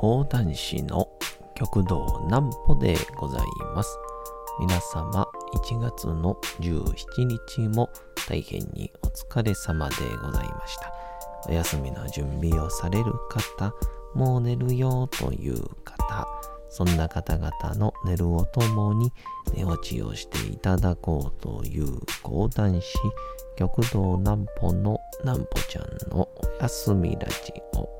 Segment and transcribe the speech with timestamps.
[0.00, 1.06] 講談師の
[1.54, 3.42] 極道南歩でござい
[3.74, 3.98] ます。
[4.58, 7.90] 皆様、1月の17日も
[8.26, 10.90] 大変にお疲れ様でございました。
[11.46, 13.74] お休みの準備をされる方、
[14.14, 16.26] もう寝るよという方、
[16.70, 19.12] そんな方々の寝るをともに
[19.54, 22.96] 寝落ちをしていただこうという講談師、
[23.54, 27.99] 極道南歩の南歩ちゃんのお休みラジオ。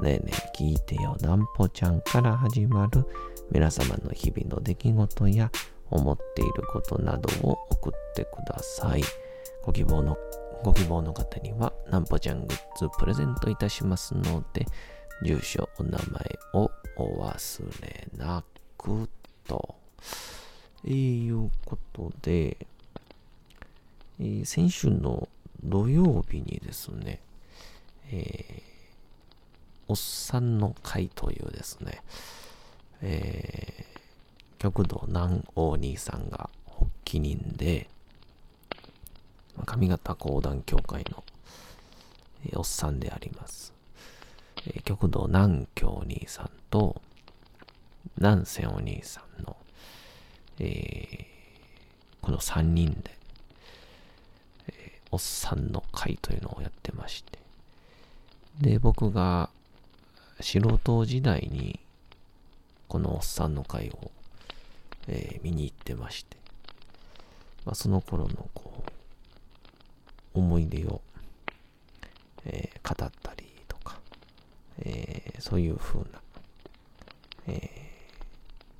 [0.00, 3.06] ねえねえ聞いてよなんぽちゃんから始まる
[3.50, 5.50] 皆様の日々の出来事や
[5.90, 9.02] 思っていることなどを送ってください。
[9.62, 10.16] ご希望の、
[10.64, 14.66] ご希望の方にはなんぽちゃんグッズプレゼントいたしますので、
[15.22, 18.42] 住所、お名前をお忘れな
[18.78, 19.08] く
[19.46, 19.74] と。
[20.84, 22.56] えー、いうことで、
[24.18, 25.28] えー先週の
[25.62, 27.20] 土曜日にですね、
[28.10, 28.71] えー
[29.92, 32.00] おっさんの会というですね、
[33.02, 33.98] えー、
[34.56, 37.90] 極道南王兄さんが発起人で、
[39.66, 41.22] 上方講談協会の、
[42.46, 43.74] えーおっさんであります。
[44.66, 47.02] えー極道南京兄さんと、
[48.16, 49.58] 南仙お兄さんの、
[50.58, 51.24] えー
[52.22, 53.10] この3人で、
[54.68, 57.38] えーおっさんの会というのをやってまして、
[58.58, 59.50] で、僕が
[60.42, 61.78] 素人時代に
[62.88, 64.10] このおっさんの会を、
[65.08, 66.36] えー見に行ってまして、
[67.64, 68.84] まあ、その頃のこ
[70.34, 71.00] う思い出を、
[72.44, 73.98] えー語ったりとか、
[74.80, 76.06] えーそういう風な、
[77.46, 77.70] え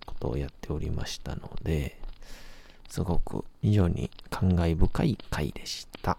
[0.04, 1.98] ことをやっておりましたので、
[2.88, 6.18] すごく非常に感慨深い回でした。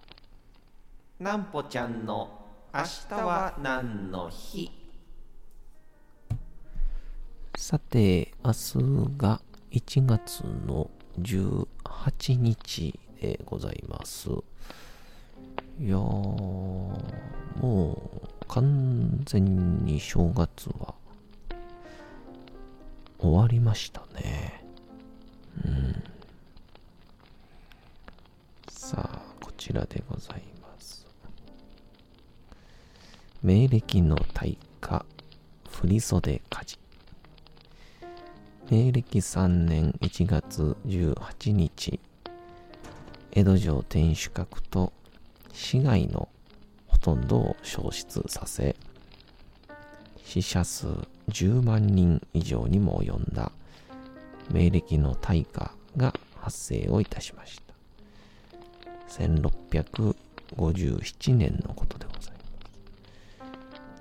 [1.20, 2.42] なんぽちゃんの
[2.74, 4.83] 明日は何の日？
[7.58, 8.78] さて、明日
[9.18, 9.41] が
[9.72, 10.90] 1月の
[11.22, 14.30] 18日でございます。
[15.80, 16.97] いやー、も
[17.62, 20.94] う完全に正月は
[23.19, 24.66] 終わりましたね。
[25.66, 26.03] うん。
[28.69, 31.06] さあ、こちらでございます。
[33.42, 35.06] 明暦の大火、
[35.69, 36.83] 振袖火事。
[38.72, 42.00] 明暦3年1月18日、
[43.31, 44.94] 江戸城天守閣と
[45.51, 46.29] 市街の
[46.88, 48.78] ほとんどを消失させ、
[50.24, 50.88] 死者数
[51.28, 53.51] 10万人以上にも及んだ
[54.50, 57.74] 明暦の大火が発生をいたしました。
[59.09, 62.38] 1657年のことでございま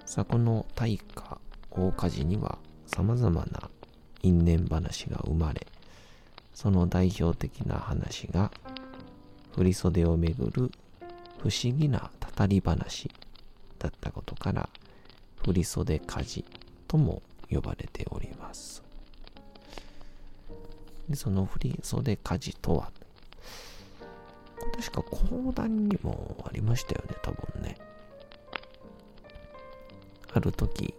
[0.07, 0.15] す。
[0.15, 3.69] さあ、この大火、大火事には様々な
[4.23, 5.67] 因縁話が生まれ、
[6.55, 8.51] その代表的な話が、
[9.57, 10.71] 振袖をめぐる
[11.39, 13.11] 不思議なたたり話
[13.79, 14.69] だったことから、
[15.45, 16.45] 振袖火事
[16.87, 18.83] とも呼ばれております。
[21.09, 22.93] でその振袖火事とは、
[24.77, 27.77] 確か講談にもありましたよね、多分ね。
[30.33, 30.95] ある時、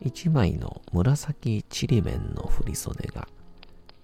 [0.00, 3.28] 一枚の紫ちりめんの振袖が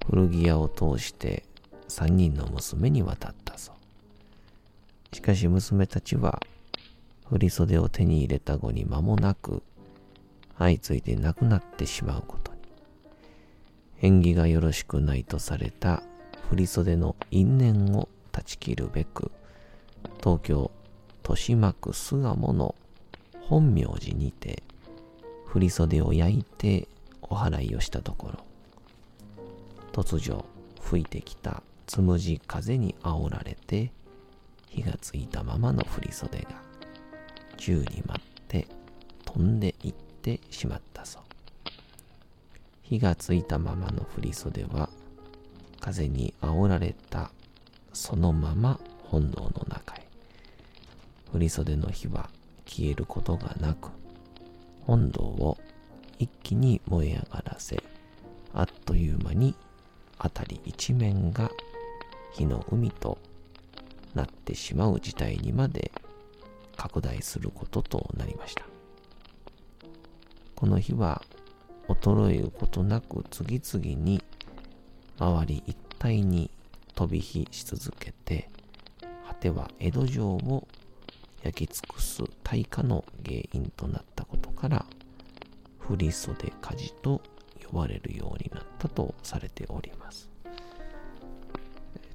[0.07, 1.45] 古着屋を通して
[1.87, 5.15] 三人の娘に渡ったそう。
[5.15, 6.43] しかし娘たちは
[7.31, 9.63] 振袖を手に入れた後に間もなく
[10.59, 12.59] 相次いで亡くなってしまうことに。
[14.03, 16.03] 縁起がよろしくないとされた
[16.51, 19.31] 振袖の因縁を断ち切るべく
[20.19, 20.71] 東京
[21.23, 22.75] 豊島区巣鴨の
[23.43, 24.63] 本明寺にて
[25.55, 26.89] 振袖を焼いて
[27.23, 28.45] お祓いをしたところ
[29.93, 30.45] 突如
[30.81, 33.93] 吹いてきたつむじ風に煽られて
[34.69, 36.49] 火がついたままの振袖が
[37.57, 38.67] 宙に舞って
[39.25, 41.23] 飛んでいってしまったそう。
[42.83, 44.91] 火がついたままの振袖は
[45.79, 47.31] 風に煽られた
[47.93, 50.05] そのまま本堂の中へ。
[51.33, 52.29] 振袖の火は
[52.67, 53.91] 消えることがなく
[54.87, 55.59] 本堂を
[56.19, 57.83] 一気に燃え上がらせ、
[58.53, 59.55] あっという間に
[60.19, 61.51] 辺り一面が
[62.33, 63.19] 火の海と
[64.15, 65.91] なってしまう事態にまで
[66.77, 68.65] 拡大することとなりました。
[70.55, 71.23] この日は
[71.89, 74.23] 衰えることなく次々に
[75.19, 76.51] 周り一帯に
[76.95, 78.49] 飛び火し続けて、
[79.27, 80.69] 果ては江戸城を
[81.43, 84.87] 焼き尽くす大火の原因となったことから、
[85.79, 87.21] 振袖火事と
[87.71, 90.31] 呼ばれるようになったとされております。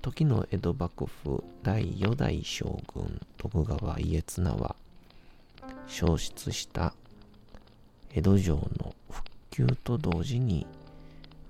[0.01, 4.75] 時の江戸幕府第4代将軍徳川家綱は
[5.87, 6.95] 消失した
[8.15, 10.65] 江戸城の復旧と同時に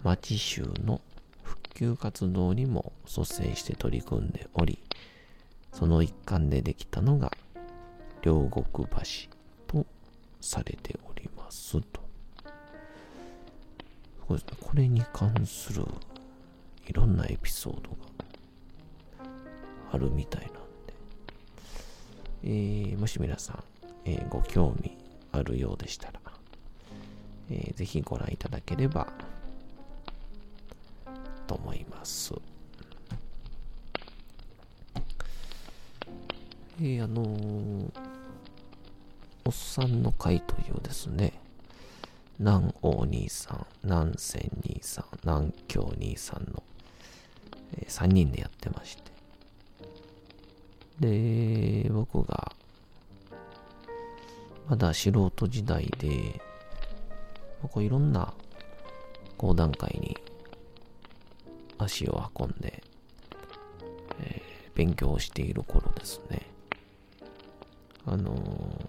[0.04, 1.00] 町衆の
[1.44, 4.80] 復旧活動にも率先して取り組んでおり
[5.72, 7.32] その一環でできたのが
[8.22, 9.39] 両国橋
[10.42, 12.02] されておりますと。
[14.28, 15.84] そうですね、これに関する
[16.88, 17.98] いろんなエピソードが
[19.92, 20.60] あるみたいなんで、
[22.44, 23.64] えー、もし皆さん、
[24.06, 24.96] えー、ご興味
[25.32, 26.20] あるようでしたら、
[27.50, 29.08] えー、ぜひご覧いただければ
[31.48, 32.34] と思います。
[36.80, 38.09] えー、あのー、
[39.50, 41.34] おっさんの会というですね、
[42.38, 46.62] 南王兄さん、南仙兄さん、南京兄さんの、
[47.74, 48.96] えー、3人でやってまし
[51.00, 52.52] て、で、僕が、
[54.70, 56.40] まだ素人時代で、
[57.64, 58.32] こういろんな
[59.36, 60.16] 講談会に
[61.80, 62.84] 足を運んで、
[64.20, 66.46] えー、勉強している頃ですね。
[68.06, 68.89] あのー、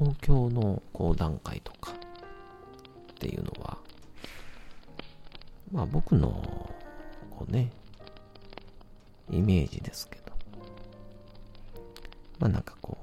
[0.00, 3.76] 東京の講談会とかっていうのは、
[5.70, 6.30] まあ僕の、
[7.30, 7.70] こうね、
[9.30, 10.32] イメージですけど、
[12.38, 12.96] まあなんかこ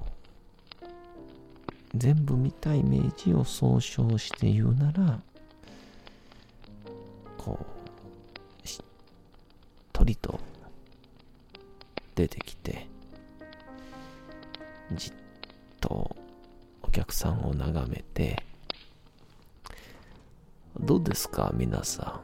[0.82, 0.86] う、
[1.94, 5.20] 全部見たイメージを総称して言うなら、
[21.18, 22.20] ですか皆さ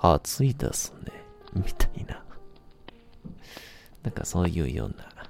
[0.00, 0.06] ん。
[0.06, 1.12] 暑いですね。
[1.52, 2.24] みたいな。
[4.02, 5.28] なんかそういうような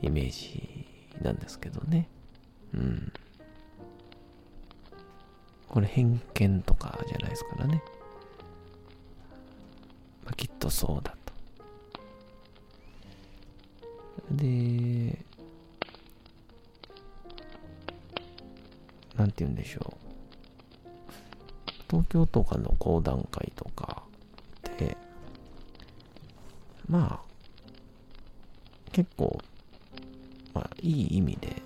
[0.00, 0.86] イメージ
[1.20, 2.08] なんですけどね。
[2.72, 3.12] うん。
[5.70, 7.82] これ偏見とかじゃないですからね。
[10.24, 11.15] まあ、きっとそうだ
[19.26, 19.96] なんて言うんでしょう。
[21.90, 24.04] 東京とかの講談会とか
[24.78, 24.96] で、
[26.88, 29.40] まあ、結構、
[30.54, 31.60] まあ、いい意味で、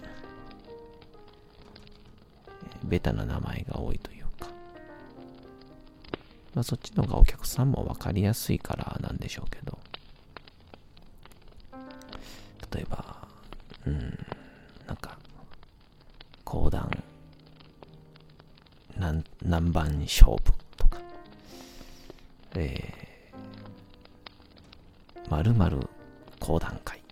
[2.83, 4.47] ベタな名前が多いというか、
[6.55, 9.79] まあ、そっちの方がお客さんもわかりやすいからなんでしょうけど、
[12.75, 13.29] 例えば、
[13.85, 14.19] うん、
[14.87, 15.19] なんか、
[16.43, 16.91] 講談
[19.51, 21.01] 何番勝負とか、
[22.55, 25.89] えー、〇〇
[26.39, 27.03] 講談会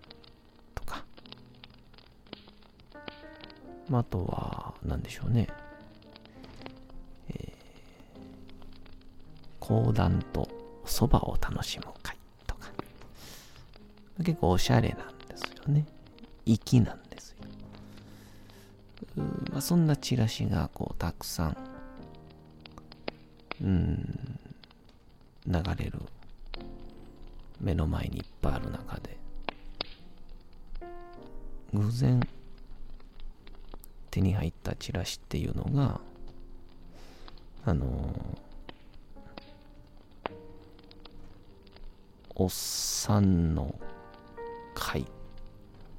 [0.73, 1.03] とか、
[3.89, 5.49] まあ、あとは、何でしょうね、
[7.27, 7.47] えー、
[9.59, 10.47] 講談と
[10.85, 12.15] そばを楽しむ会
[12.47, 12.71] とか、
[14.23, 15.85] 結構おしゃれなんですよね。
[16.45, 17.37] 粋なんですよ。
[19.51, 21.68] まあ、そんなチラシがこうたくさん
[23.61, 24.39] うん、
[25.47, 25.99] 流れる。
[27.59, 29.17] 目の前にいっぱいある中で、
[31.73, 32.21] 偶然
[34.11, 35.99] 手に入ったチラシっていうのが、
[37.65, 38.15] あの
[42.35, 43.77] おっさんの
[44.73, 45.05] 会っ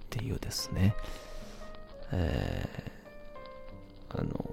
[0.09, 0.95] ていうですね、
[2.12, 4.50] えー、あの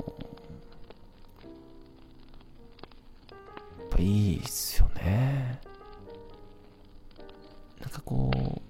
[3.98, 5.60] ぱいいっすよね。
[7.82, 8.62] なんかこう、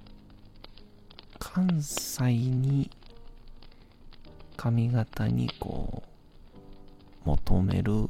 [1.38, 2.90] 関西に
[4.56, 6.04] 髪型にこ
[7.26, 8.10] う、求める、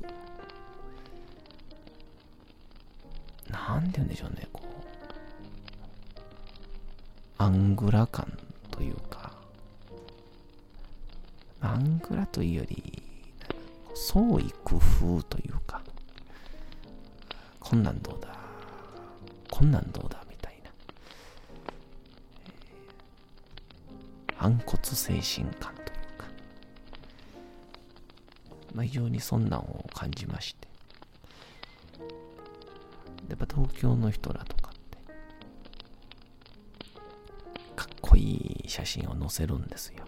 [3.50, 4.68] なんて言うんでしょうね、こう
[7.40, 8.38] アングラ感
[8.70, 9.34] というか、
[11.62, 13.02] アングラというより、
[13.96, 15.47] 創意工夫という、
[17.70, 18.30] こんなんどうだ、
[19.52, 20.72] こんなんどうだ、みたいな。
[24.38, 26.26] 反骨精神感というか、
[28.74, 30.70] まあ、非常にそんなんを感じまして。
[33.28, 34.98] やっぱ東京の人らとかって、
[37.76, 40.06] かっこいい写真を載せるんですよ。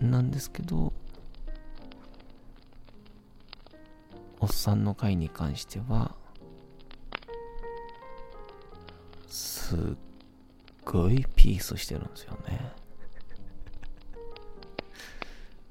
[0.00, 0.89] なんですけど、
[4.60, 6.14] さんの会に関しては、
[9.26, 9.78] すっ
[10.84, 12.72] ごいピースしてるんですよね。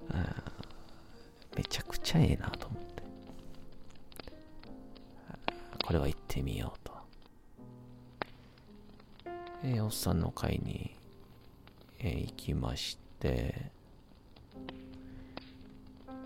[1.55, 3.03] めちゃくちゃええなと思って。
[5.85, 6.97] これは行ってみようと。
[9.63, 10.95] えー、おっさんの会に、
[11.99, 13.71] えー、行きまして、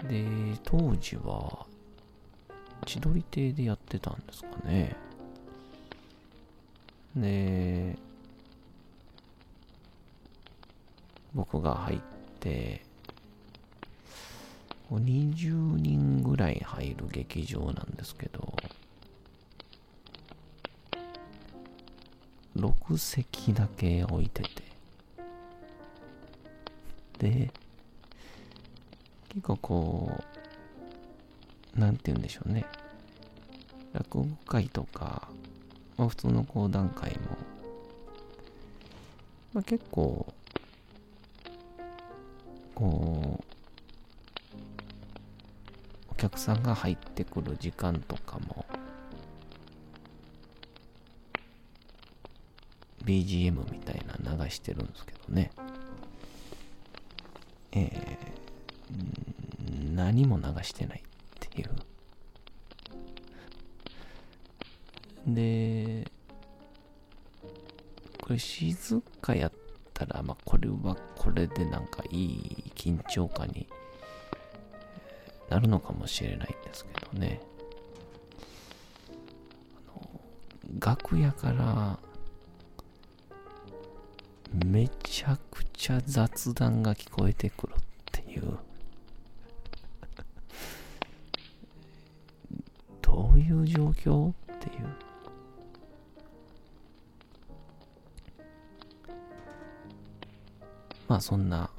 [0.07, 0.25] で、
[0.63, 1.52] 当時は、
[2.85, 4.95] 千鳥亭でやってたんですかね。
[7.15, 7.97] で、
[11.33, 11.99] 僕が入っ
[12.39, 12.81] て、
[14.91, 18.53] 20人ぐらい入る劇場なんですけど、
[22.55, 24.49] 6席だけ置いてて、
[27.19, 27.51] で、
[29.29, 30.23] 結構こう、
[31.75, 32.65] なんて言うんでしょうね。
[33.93, 35.27] 落語会とか、
[35.97, 37.17] まあ、普通の講談会も、
[39.53, 40.33] まあ、結構、
[42.75, 43.43] こう、
[46.11, 48.65] お客さんが入ってくる時間とかも、
[53.05, 55.51] BGM みたいな流してるんですけどね。
[57.73, 61.03] えー、何も流してない
[65.27, 66.11] で、
[68.21, 69.51] これ静かやっ
[69.93, 73.67] たら、まあ、これはこれでなんかいい緊張感に
[75.49, 77.41] なるのかもしれないんですけどね。
[79.87, 80.21] あの
[80.79, 81.99] 楽屋から
[84.65, 87.77] めちゃくちゃ雑談が聞こえてくるっ
[88.11, 88.57] ていう
[93.01, 95.12] どういう状況っていう
[101.13, 101.69] まあそんな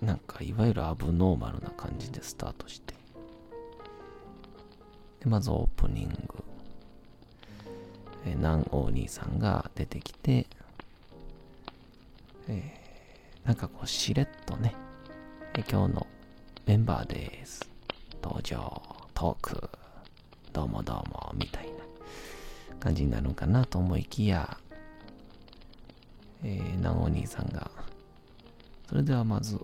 [0.00, 2.94] なんかいわゆるアブノーマルな感じでスタートして。
[5.18, 6.44] でまずオープニング。
[8.26, 10.46] え南王兄さんが出てきて、
[12.46, 14.76] えー、なんかこうしれっとね、
[15.54, 16.06] え今日の
[16.64, 17.68] メンバーです。
[18.22, 18.80] 登場、
[19.14, 19.68] トーク、
[20.52, 21.72] どうもどうも、みたいな
[22.78, 24.58] 感じになるのかなと思いきや、
[26.42, 27.70] えー、南王兄さんが、
[28.88, 29.58] それではまず、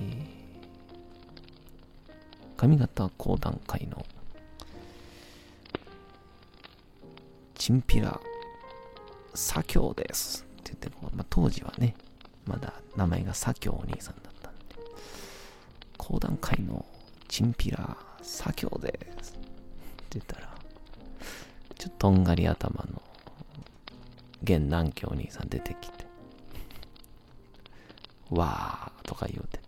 [0.00, 4.04] えー、上方講談会の
[7.54, 8.20] チンピラ
[9.34, 10.44] 左京です。
[10.60, 11.94] って言って、まあ、当時はね、
[12.46, 14.64] まだ名前が左京お兄さんだったんで、
[15.96, 16.84] 講談会の
[17.28, 19.32] チンピラ左京です。
[19.32, 19.40] って
[20.18, 20.54] 言ったら、
[21.78, 23.02] ちょっととんがり頭の
[24.42, 26.04] 現南京お兄さん出てきて、
[28.30, 29.58] わーとか言うて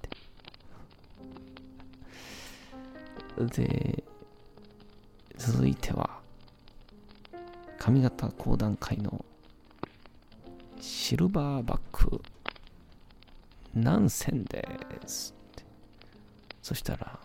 [3.51, 3.65] て。
[3.67, 4.05] で、
[5.37, 6.21] 続いては、
[7.79, 9.25] 上方講談会の
[10.81, 12.21] シルバーバック
[13.75, 14.67] 何千で
[15.07, 15.35] す。
[16.63, 17.19] そしたら、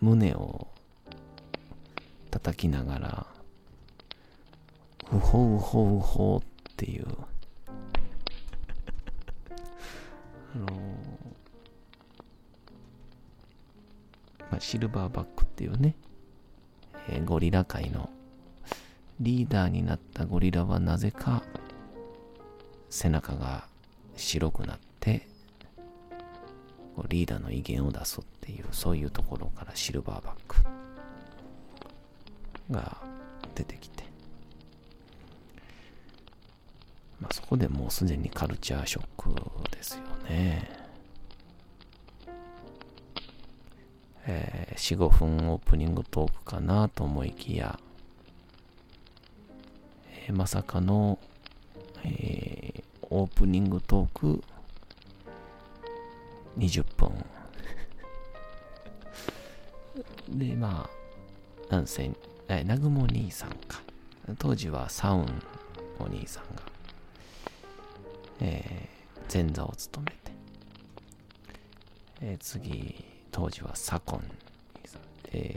[0.00, 0.68] 胸を
[2.30, 3.26] 叩きながら、
[5.12, 7.06] うほうほうほうっていう、
[10.54, 10.66] あの
[14.50, 15.94] まあ、シルバーバックっていうね、
[17.08, 18.10] えー、ゴリラ界の
[19.20, 21.42] リーダーになったゴリラはなぜか
[22.90, 23.66] 背中が
[24.16, 25.26] 白くなって
[27.08, 30.56] リーダーの威厳を出すっていうそういうところからシルバーバック
[32.70, 32.96] が
[33.54, 33.95] 出てきて、
[37.20, 39.34] まあ、そこでもうすでにカルチャーショック
[39.70, 40.86] ですよね。
[44.28, 47.78] えー、4、5分オープニングトークかなと思いきや、
[50.26, 51.18] えー、まさかの、
[52.02, 54.42] えー、オープニングトーク。
[56.58, 57.10] 20分。
[60.38, 60.88] で、ま
[61.70, 62.10] あ、なんせ、
[62.48, 63.82] え、南雲兄さんか。
[64.38, 65.42] 当時はサウン
[65.98, 66.62] お兄さんが、
[68.40, 70.16] えー、前座を務めて、
[72.20, 75.02] えー、次、当時は左近兄さん、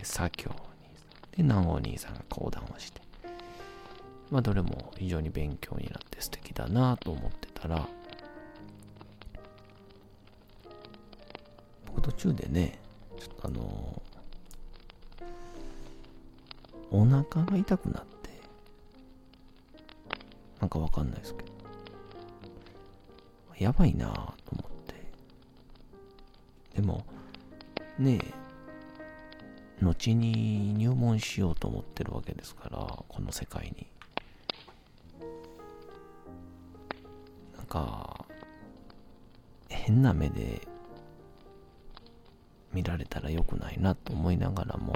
[0.03, 0.57] 左京兄
[0.98, 3.01] さん、で、南郷兄さんが講談をして、
[4.31, 7.88] まあ、どれも非常に勉強になって素敵だなと思ってたら、
[11.88, 12.79] 僕途中でね、
[13.17, 18.29] ちょっとあのー、お腹が痛くなって、
[20.59, 21.49] なんかわかんないですけど。
[23.60, 24.24] やばいなぁと
[24.54, 24.96] 思って。
[26.75, 27.06] でも、
[27.98, 33.88] ねえ、後に入門しようと思ってるわけですから、この世界に。
[37.58, 38.25] なんか、
[39.68, 40.66] 変な目で
[42.74, 44.96] 見られたら良くないなと思いながらも、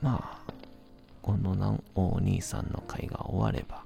[0.00, 0.52] まあ、
[1.22, 3.79] このお兄さんの会が終われば、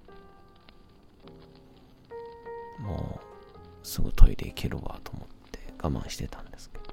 [3.85, 6.85] すぐトイレ行けるわと思って我慢してたんですけど。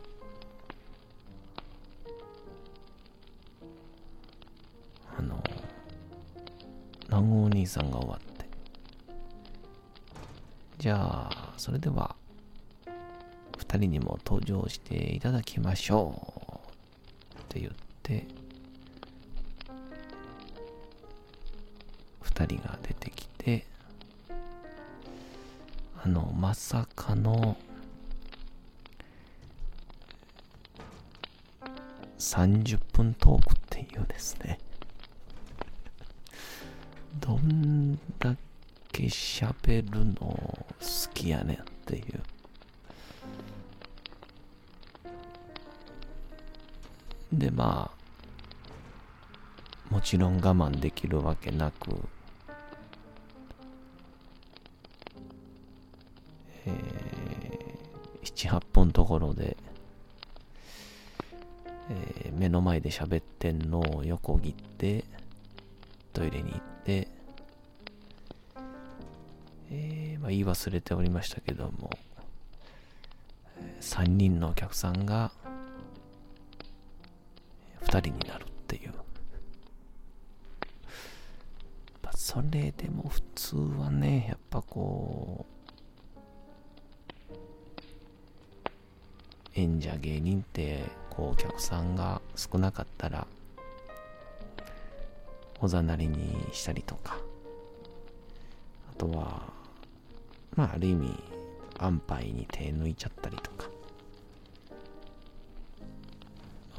[5.18, 5.42] あの、
[7.08, 8.46] 南郷お兄さんが終わって、
[10.78, 10.98] じゃ
[11.32, 12.16] あ、それでは、
[13.58, 16.14] 二人にも登場していただきましょ
[17.36, 18.28] うって言って、
[22.46, 23.66] 人が出てきて、
[26.04, 27.58] あの、まさかの、
[32.18, 34.60] 30分トークっていうですね。
[37.20, 38.36] どんだ
[38.92, 40.66] け喋るの好
[41.14, 42.22] きやねんっていう。
[47.34, 47.92] で、ま
[49.90, 52.08] あ、もちろん我慢できるわけなく、
[58.48, 59.56] 7、8本ところで、
[61.90, 65.04] えー、目の前で喋ってんのを横切って、
[66.14, 67.08] トイレに行って、
[69.70, 71.90] えー、まあ、言い忘れておりましたけども、
[73.80, 75.32] 3人のお客さんが
[77.84, 78.94] 2人になるっていう。
[82.14, 85.61] それでも普通はね、やっぱこう、
[89.62, 93.28] 演者芸人ってこうお客さんが少なかったら
[95.60, 97.18] おざなりにしたりとか
[98.92, 99.44] あとは
[100.56, 101.16] まあある意味
[101.78, 103.70] 安牌に手抜いちゃったりとか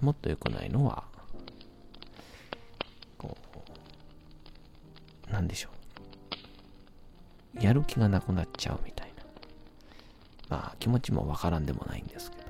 [0.01, 1.05] もっと良くないのは
[3.19, 3.37] こ
[5.29, 5.73] うなんでしょう。
[7.65, 9.23] やる気がなくなっちゃうみたいな。
[10.49, 12.42] まあ気持ちもわからんでもないんですけど。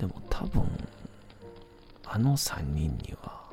[0.00, 0.62] でも多分、
[2.06, 3.50] あの3人には、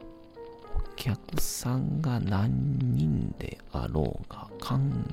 [0.00, 5.04] お客さんが何人であろうが関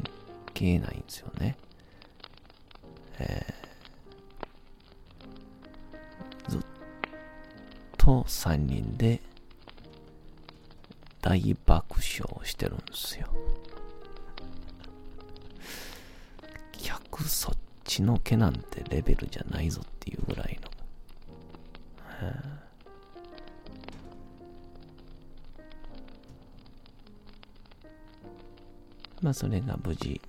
[0.54, 1.58] 係ないんですよね。
[3.20, 6.62] えー、ずっ
[7.98, 9.22] と3人で
[11.20, 13.28] 大爆笑してるんですよ。
[16.72, 20.70] 客そっ血の毛なんてレベルじゃないぞっていうぐらいの。
[29.22, 30.20] まあそれが無事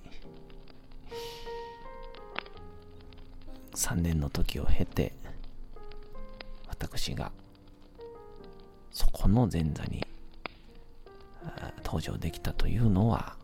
[3.73, 5.13] 3年の時を経て
[6.69, 7.31] 私が
[8.91, 10.05] そこの前座に
[11.83, 13.35] 登場できたというのは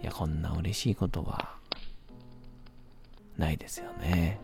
[0.00, 1.56] いやこんな嬉しいことは
[3.42, 4.40] ないですよね。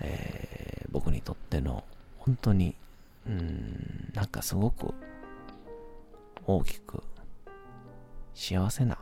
[0.00, 1.84] えー、僕にとっての
[2.18, 2.74] 本当に、
[3.24, 4.92] うん、なんかすごく
[6.44, 7.04] 大きく
[8.34, 8.98] 幸せな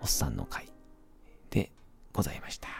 [0.00, 0.72] おっさんの会
[1.50, 1.70] で
[2.14, 2.79] ございました。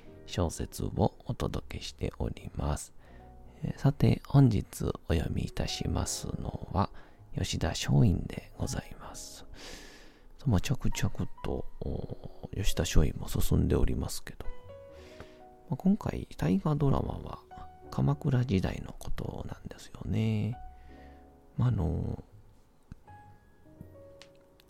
[0.31, 2.93] 小説をお届けしております。
[3.75, 6.89] さて、本日お読みいたしますのは、
[7.37, 9.45] 吉田松陰でございます。
[10.45, 11.65] まあ、着々と
[12.55, 14.45] 吉田松陰も進んでおりますけど、
[15.69, 17.39] まあ、今回大河ドラマは
[17.91, 20.57] 鎌倉時代のことなんですよね。
[21.57, 22.23] まあ、あの、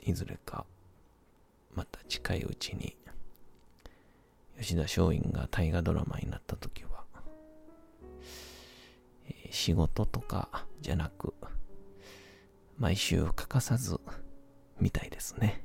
[0.04, 0.66] いずれか
[1.76, 2.98] また近いうちに
[4.62, 7.04] 吉田松陰が大河ドラマになった時は、
[9.28, 11.34] えー、仕事とかじゃなく、
[12.78, 14.00] 毎週欠かさず
[14.80, 15.64] みたいですね。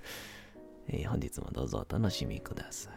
[0.88, 2.94] えー、本日もどうぞお楽しみください。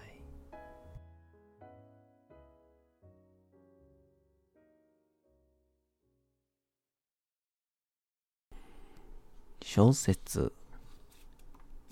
[9.61, 10.53] 小説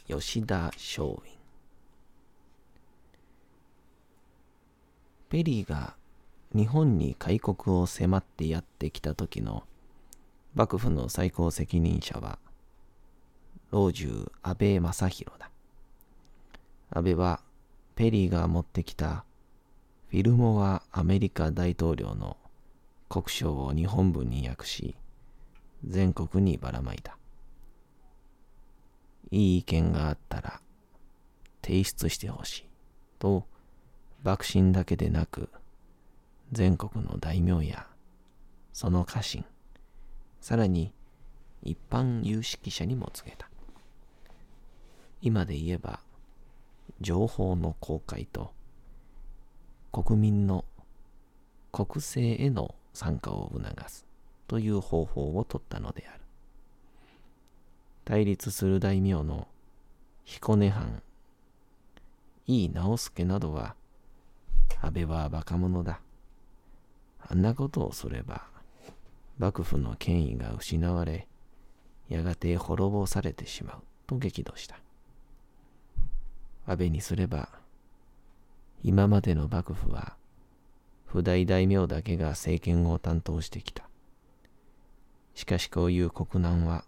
[0.08, 1.44] 吉田松陰
[5.35, 5.97] ペリーが
[6.55, 9.63] 日本に開国を迫ってやってきた時の
[10.53, 12.39] 幕府の最高責任者は
[13.69, 15.51] 老中安倍正弘だ。
[16.89, 17.41] 安倍は
[17.95, 19.25] ペリーが持ってきた
[20.07, 22.37] フィルモア・アメリカ大統領の
[23.09, 24.95] 国書を日本文に訳し
[25.85, 27.17] 全国にばらまいた。
[29.31, 30.61] いい意見があったら
[31.61, 32.69] 提出してほしい
[33.19, 33.45] と
[34.25, 35.49] 幕臣だけでなく、
[36.51, 37.85] 全国の大名や、
[38.73, 39.45] その家臣、
[40.41, 40.91] さらに
[41.61, 43.47] 一般有識者にも告げた。
[45.21, 45.99] 今で言えば、
[47.01, 48.51] 情報の公開と、
[49.91, 50.65] 国民の
[51.71, 54.07] 国政への参加を促す
[54.47, 56.21] という方法を取ったのである。
[58.03, 59.47] 対立する大名の
[60.23, 61.03] 彦根藩、
[62.47, 63.75] 井伊直弼などは、
[64.82, 65.99] 安倍はバカ者だ。
[67.19, 68.45] あんなことをすれば、
[69.38, 71.28] 幕府の権威が失われ、
[72.10, 74.80] やがて滅ぼされてしまうと激怒した。
[76.67, 77.49] 安倍にすれば、
[78.84, 80.15] 今までの幕府は、
[81.06, 83.88] 不大大名だけが政権を担当してきた。
[85.34, 86.86] しかしこういう国難は、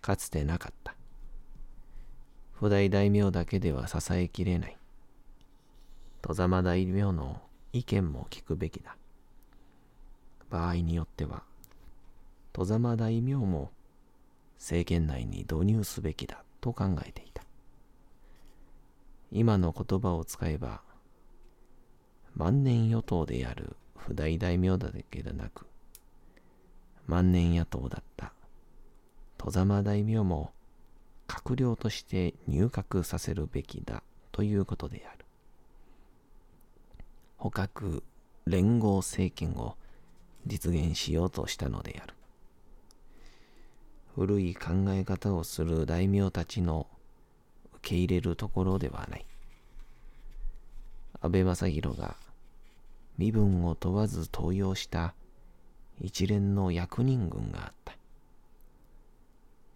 [0.00, 0.94] かつてなかった。
[2.52, 4.77] 不大大名だけでは支えきれない。
[6.20, 7.40] 戸様大名の
[7.72, 8.96] 意見も聞くべきだ。
[10.50, 11.42] 場合によっては、
[12.52, 13.70] 戸様大名も
[14.58, 17.44] 政権内に導入すべきだと考えていた。
[19.30, 20.80] 今の言葉を使えば、
[22.34, 25.66] 万年与党である不大大名だけでなく、
[27.06, 28.32] 万年野党だった
[29.38, 30.52] 戸様大名も
[31.28, 34.02] 閣僚として入閣させるべきだ
[34.32, 35.27] ということである。
[37.38, 38.02] 捕獲
[38.46, 39.76] 連合政権を
[40.46, 42.14] 実現しようとしたのである。
[44.16, 46.88] 古い考え方をする大名たちの
[47.76, 49.24] 受け入れるところではない。
[51.20, 52.16] 安倍正弘が
[53.16, 55.14] 身分を問わず登用した
[56.00, 57.96] 一連の役人軍があった。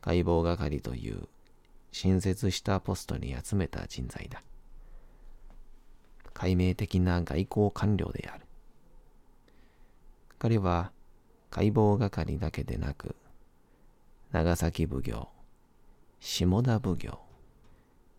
[0.01, 1.29] 解剖係という
[1.93, 4.43] 新設したポストに集めた人材だ。
[6.35, 8.45] 解明的な外交官僚である。
[10.39, 10.91] 彼は
[11.51, 13.15] 解剖係だけでなく、
[14.33, 15.29] 長崎奉行、
[16.21, 17.19] 下田奉行、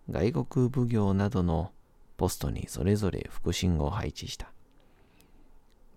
[0.10, 1.72] 外国奉行などの
[2.18, 4.52] ポストにそれぞれ腹心を配置した。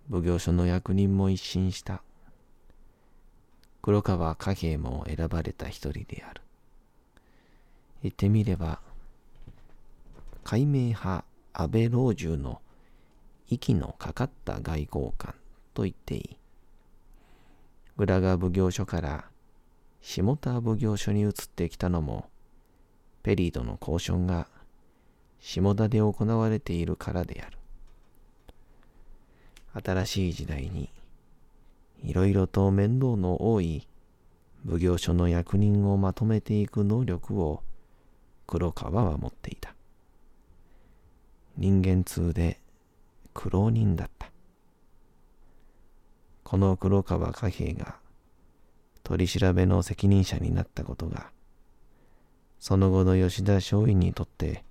[0.09, 2.01] 奉行所の役人も一新した。
[3.81, 6.41] 黒川貨幣も選ばれた一人である。
[8.03, 8.79] 言ってみれば、
[10.43, 11.23] 解明派
[11.59, 12.61] 安倍老中の
[13.47, 15.33] 息のかかった外交官
[15.73, 16.37] と言っていい。
[17.97, 19.25] 浦賀奉行所から
[19.99, 22.29] 下田奉行所に移ってきたのも、
[23.23, 24.47] ペリーとの交渉が
[25.39, 27.57] 下田で行われているからである。
[29.83, 30.91] 新しい時代に、
[32.03, 33.87] いろいろと面倒の多い
[34.69, 37.63] 奉行所の役人をまとめていく能力を
[38.45, 39.76] 黒川は持っていた。
[41.57, 42.59] 人間通で
[43.33, 44.31] 苦労人だった。
[46.43, 47.97] この黒川貨幣が
[49.03, 51.31] 取り調べの責任者になったことが、
[52.59, 54.63] その後の吉田松陰にとって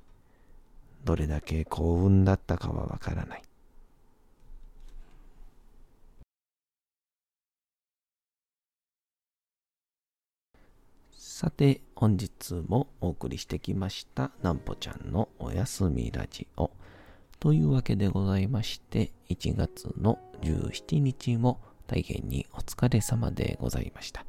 [1.05, 3.43] どれだけ幸運だったかはわからない。
[11.13, 16.71] さて、本日もお送りしてきました、なんぽちゃんのおやすみラジオ。
[17.41, 24.27] というわけでございまして、1月の17日も大変にお疲れ様でございました。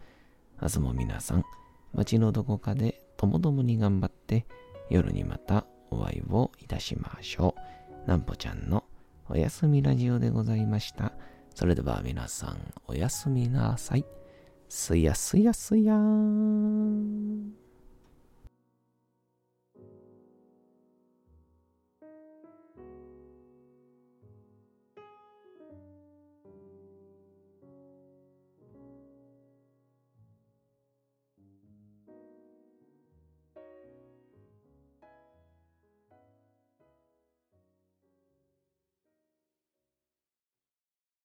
[0.62, 1.44] 明日も皆さん、
[1.94, 4.46] 街のどこかでともどもに頑張って、
[4.90, 7.54] 夜にまたお会いをいたしましょ
[8.06, 8.08] う。
[8.08, 8.86] なんぽちゃんの
[9.28, 11.12] おやすみラジオでございました。
[11.54, 14.06] それでは皆さん、おやすみなさい。
[14.70, 17.67] すやすやすやーん。